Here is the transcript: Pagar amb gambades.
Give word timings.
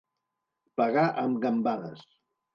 Pagar 0.81 1.03
amb 1.25 1.39
gambades. 1.45 2.05